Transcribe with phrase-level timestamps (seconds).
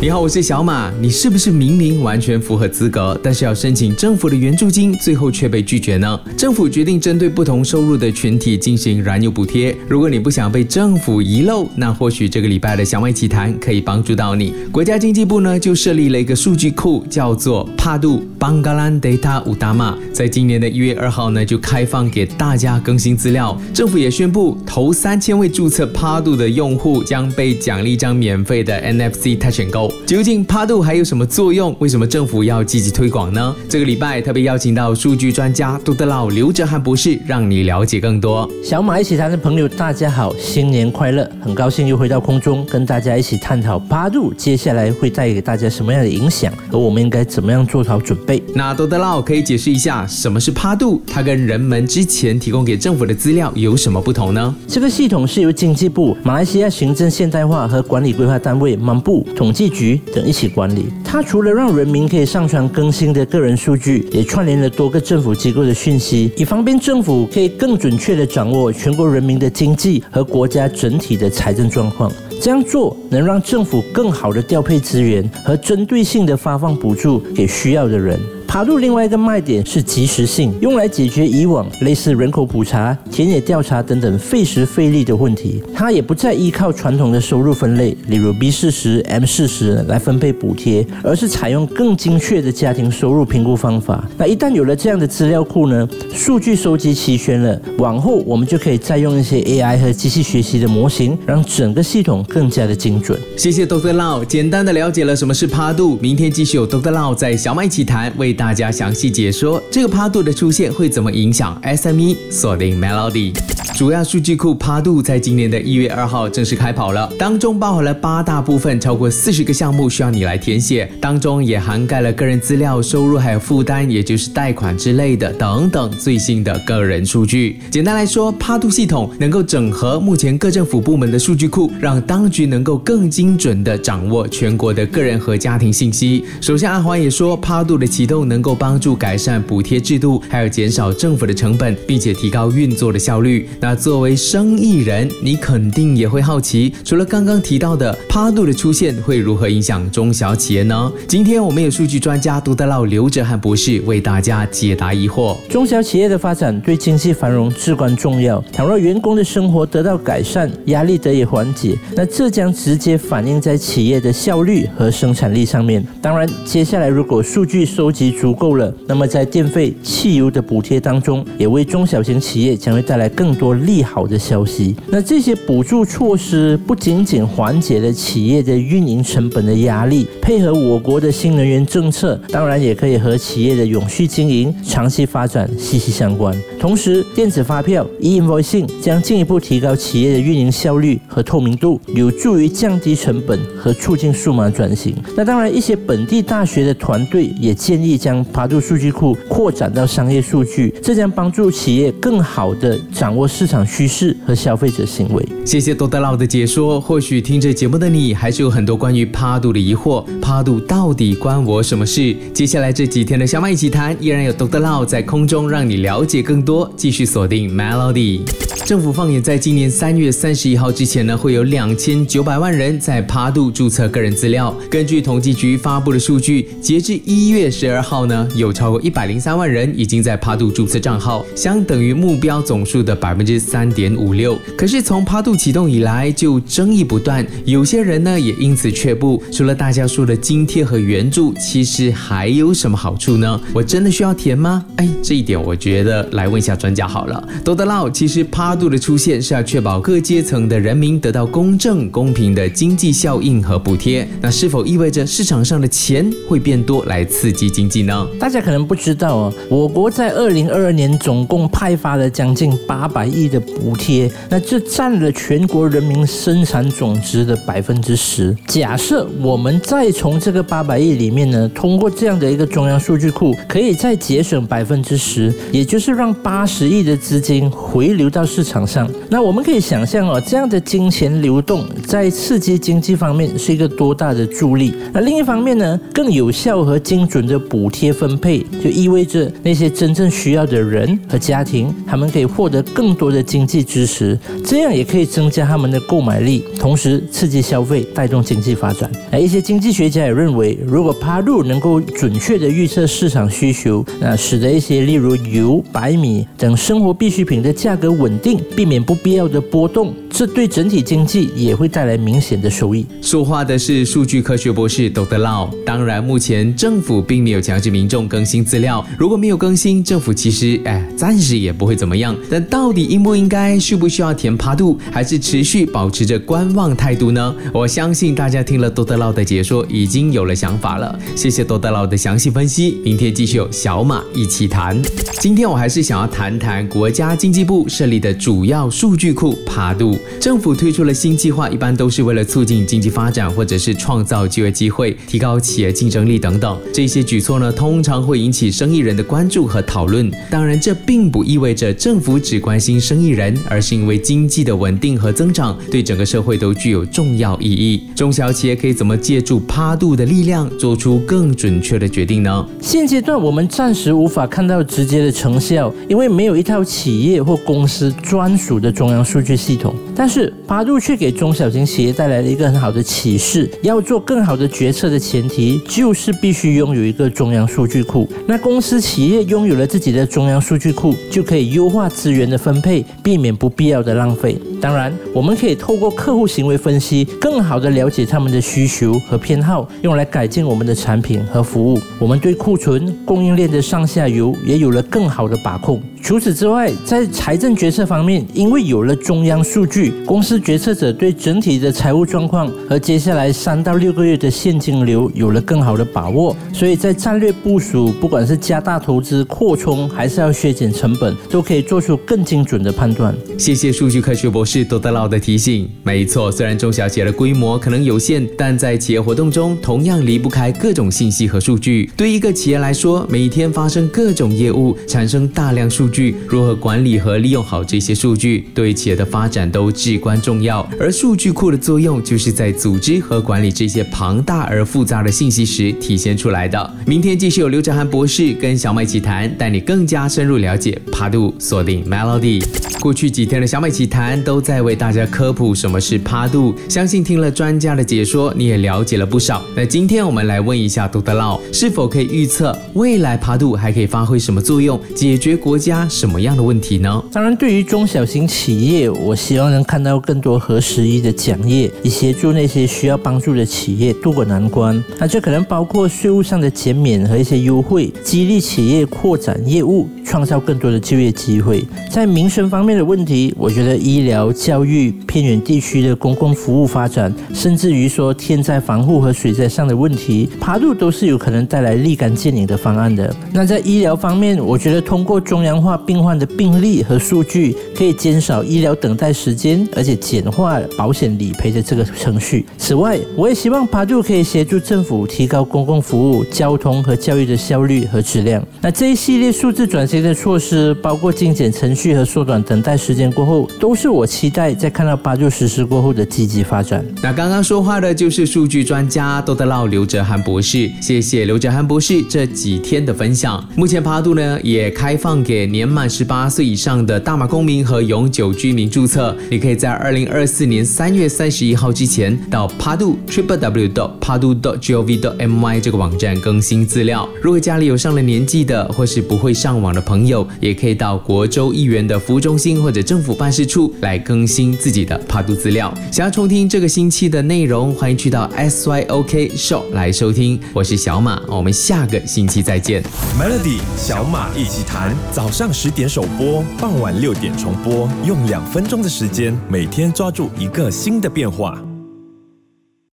[0.00, 0.92] 你好，我是小马。
[1.00, 6.20] 你是不是明明完全符合资格，但是要申请政府的援助金，最后却被拒绝呢？
[6.36, 9.76] 政府决定针对不同收入的群体进行燃油补贴。
[9.88, 14.54] 如果你不想被政府遗漏，那或许这个礼拜的小马奇谈可以帮助到你。
[14.70, 23.60] 国家经济部呢就设立了一个数据库，叫做帕杜 Bangladesh Data Udam，在今年的一月二号呢就开放给大家更新资料。
[23.74, 31.74] 政府也宣布，头三千位注册帕杜的用户将被奖励一张免费的 NFC Touch and 究竟趴度还有什么作用？
[31.78, 33.54] 为什么政府要积极推广呢？
[33.68, 38.50] 这个礼拜特别邀请到数据专家杜德老刘哲涵博士，让你了解更多。
[38.64, 41.30] 小马一起谈的朋友，大家好，新年快乐！
[41.40, 48.42] 很高兴又回到空中，跟大家一起探讨趴度接下来会带给大家什么样的影响，而我们应该怎么样做好准备？
[48.54, 51.00] 那杜德老可以解释一下什么是趴度？
[51.06, 54.54] 它跟人们之前提供给政府的资料有什么不同呢？
[54.66, 59.68] 这个系统是由经济部、马来西亚行政现代化和管理规划单位、满部统计。
[59.78, 60.86] 局等一起管理。
[61.04, 72.10] 它除了让人民可以上传更新的个人数据，也串联了多个政府机构的讯息，以方便政府可以更准确地掌握全国人民的经济和国家整体的财政状况。
[72.40, 78.18] 这样做能让政府更好地调配资源和针对性地发放补助给需要的人。
[78.48, 85.62] 爬度另外一个卖点是及时性，用来解决以往类似人口普查、田野调查等等费时费力的问题。
[85.74, 94.08] 它也不再依靠传统的收入分类，例如 B 四十、M 四十来分配补贴，而是采用更精确的家庭收入评估方法。
[94.16, 103.20] 那一旦有了这样的资料库呢，数据收集齐全了，往后我们就可以再用一些 AI 和机器学习的模型，让整个系统更加的精准。
[103.36, 105.98] 谢谢 Doctor Lau，简单的了解了什么是趴度。
[106.00, 108.37] 明天继续有 Doctor Lau 在小麦一起谈为。
[108.38, 113.34] 大家详细解说这个趴度的出现会怎么影响 SME 锁定 Melody。
[113.76, 127.60] 主要数据库趴度在今年的一月二号正式开跑了，当中包含了八大部分，超过四十个项目需要你来填写，当中也涵盖了个人资料、收入还有负担，也就是贷款之类的等等最新的个人数据。
[127.70, 136.24] 简单来说，趴度系统能够整合目前各政府部门的数据库，让当局能够更精准地掌握全国的个人和家庭信息。
[136.40, 143.48] 首相阿华也说，趴度的启动能够帮助改善补贴制度，还有减少政府的成本，并且提高运作的效率。
[143.60, 150.92] 那作为生意人，你肯定也会好奇，除了刚刚提到的趴度的出现，会如何影响中小企业呢？
[151.06, 155.36] 今天我们有数据专家杜德老刘哲汉博士为大家解答疑惑。
[155.48, 158.42] 中小企业的发展对经济繁荣至关重要。
[158.52, 165.84] 倘若员工的生活得到改善，压力得以缓解，那这将直接反映在企业的效率和生产力上面。
[166.02, 173.58] 当然，接下来如果数据收集足够了，那么在电费、汽油的补贴当中，也为中小型企业将会带来更多。
[173.58, 186.34] 利好的消息，那这些补助措施不仅仅缓解了企业的运营成本的压力，配合我国的新能源政策，当然也可以和企业的永续经营、长期发展息息相关。
[186.58, 194.94] 同时，电子发票 （e-invoicing） 将进一步提高企业的运营效率和透明度，有助于降低成本和促进数码转型。
[195.16, 203.48] 那当然，一些本地大学的团队也建议将将爬度数据库扩展到商业数据，这将帮助企业更好地掌握市。
[203.48, 205.26] 场趋势和消费者行为。
[205.42, 206.78] 谢谢多德老的解说。
[206.78, 210.04] 或许听着节目的你，还是有很多关于趴度的疑惑。
[210.20, 212.14] 趴度到底关我什么事？
[212.34, 216.70] 接下来这几天的小麦一起谈，依然有多德老在空中让你了解更多。
[216.76, 218.20] 继续锁定 Melody。
[218.66, 224.54] 政府放眼在今年三月三十一号之前呢，会有两千九百万人在趴度注册个人资料。
[224.68, 234.38] 根据统计局发布的数据，截至一月十二号呢，有超过一百零三万人已经在趴度注册账号，相等于目标总数的百分之三点五六。
[234.58, 239.22] 可是从趴度启动以来就争议不断，有些人呢也因此却步。
[239.32, 243.40] 除了大家说的津贴和援助，其实还有什么好处呢？
[243.54, 244.62] 我真的需要填吗？
[244.76, 247.26] 哎，这一点我觉得来问一下专家好了。
[247.42, 248.58] 多德老，其实趴。
[248.58, 254.04] 度的出现是要确保各阶层的人民得到公正公平的经济效应和补贴。
[254.20, 257.77] 那是否意味着市场上的钱会变多来刺激经济
[258.18, 268.36] 大家可能不知道哦，我国在二零二二年总共派发了将近八百亿的补贴，那这占了全国人民生产总值的百分之十。
[268.48, 278.42] 假设我们再从这个八百亿里面呢，通过这样的一个中央数据库，可以再节省百分之十，也就是让八十亿的资金回流到市。
[278.48, 284.72] 场上，那我们可以想象哦，这样的金钱流动在刺激经济方面是一个多大的助力。
[284.90, 287.88] 那另一方面呢，更有效和精准的补贴。
[287.88, 298.90] 贴分配，就意味着那些真正需要的人和家庭，他们可以获得更多的经济支持，这样也可以增加他们的购买力，同时刺激消费，带动经济发展。
[299.12, 312.84] 而一些经济学家也认为，如果帕杜能够准确的预测市场需求，那使得一些例如油、白米等生活必需品的价格稳定，避免不必要的波动，这对整体经济也会带来明显的收益。
[313.00, 315.20] 说话的是数据科学博士 Dr.
[315.20, 315.48] Lau。
[315.64, 322.16] 当然，目前政府并没有强制民众更新资料，如果没有更新，政府其实哎，暂时也不会怎么样。
[322.28, 327.32] 但到底应不应该、需不需要填爬度，还是持续保持着观望态度呢？
[327.54, 328.96] 我相信大家听了 Dr.
[328.96, 330.98] Lau 的解说，已经有了想法了。
[331.14, 331.70] 谢谢 Dr.
[331.70, 332.80] Lau 的详细分析。
[332.82, 334.82] 明天继续有小马一起谈。
[335.20, 339.96] 今天我还是想要谈谈国家经济部设立的主要数据库爬度。
[340.20, 346.58] 政府推出了新计划，一般都是为了促进经济发展，或者是创造就业机会，提高企业竞争力等等。
[346.72, 350.10] 这些举措呢，通常会引起生意人的关注和讨论。
[350.30, 357.82] 当然，这并不意味着政府只关心生意人，而是因为经济的稳定和增长对整个社会都具有重要意义。
[357.94, 362.46] 中小企业可以怎么借助趴度的力量，做出更准确的决定呢？
[362.60, 369.74] 现阶段我们暂时无法看到直接的成效，因为没有一套企业或公司专属的中央数据系统。
[369.98, 378.08] 但是，八度却给中小型企业带来了一个很好的启示：要做更好的决策的前提，就是必须拥有一个中央数据库。
[378.24, 384.38] 那公司企业拥有了自己的中央数据库，就可以优化资源的分配，避免不必要的浪费。
[384.60, 391.80] 当然，我们可以透过客户行为分析，更好的了解他们的需求和偏好，用来改进我们的产品和服务。
[391.98, 395.82] 我们对库存、供应链的上下游也有了更好的把控。
[396.00, 413.14] 除此之外，在财政决策方面，因为有了中央数据，公司决策者对整体的财务状况和接下来三到六个月的现金流有了更好的把握，所以在战略部署，不管是加大投资、扩充，还是要削减成本，都可以做出更精准的判断。
[413.38, 415.68] 谢谢数据科学博士多德劳的提醒。
[415.82, 421.90] 没错，虽然中小企业的规模可能有限，但在企业活动中同样离不开各种信息和数据。
[421.96, 430.68] 对一个企业来说，每天发生各种业务，产生大量数据，如何管理和利用好这些数据，对企业的发展都至关重要。
[430.80, 436.74] 而数据库的作用，就是在组织和管理这些庞大而复杂的信息时体现出来的。
[436.84, 442.44] 明天继续有刘哲涵博士跟小麦奇谈，带你更加深入了解帕度，锁定 Melody。
[442.80, 449.42] 过去几天的小麦奇谈都在为大家科普什么是趴度，相信听了专家的解说，你也了解了不少。
[449.56, 457.02] 那今天我们来问一下杜德老，是否可以预测未来趴度还可以发挥什么作用，解决国家什么样的问题呢？
[457.12, 464.82] 当然，对于中小型企业，我希望能看到更多合时宜的讲业，以协助那些需要帮助的企业渡过难关。
[464.98, 471.62] 那这可能包括税务上的减免和一些优惠，激励企业扩展业务，创造更多的就业机会。
[471.90, 483.14] 在民生方面的问题，我觉得医疗、教育、偏远地区的公共服务发展，甚至于说天灾防护和水灾上的问题，爬度都是有可能带来立竿见影的方案的。
[483.34, 492.44] 那在医疗方面，我觉得通过中央化病患的病例和数据，可以减少医疗等待时间，而且简化保险理赔的这个程序。
[492.56, 498.44] 此外，我也希望爬度可以协助政府提高公共服务、交通和教育的效率和质量。
[498.60, 506.84] 那这一系列数字转型的措施，包括精简程序和缩短等待时间过后，都是我期待在看到八度实施过后的积极发展。
[507.02, 513.46] 那刚刚说话的就是数据专家多德劳刘哲涵博士，谢谢刘哲涵博士这几天的分享。
[513.56, 527.08] 目前爬度呢也开放给年满十八岁以上的大马公民和永久居民注册，可以在二零二四年三月三十一号之前到爬度 triple w dot 爬度 dot gov dot my 这个网站更新资料。
[527.22, 535.72] 如果家里有上了年纪的或是不会上网的朋友，也可以到国州议员的服务中心或者政府办事处来更新自己的爬度资料。
[535.92, 540.38] 想要重听这个星期的内容，欢迎去到 SYOK Show 来收听。
[540.52, 542.82] 我是小马，我们下个星期再见。
[543.18, 551.60] Melody 小马一起谈，早上十点首播，傍晚六点重播，用两分钟的时间每天抓住一个新的变化。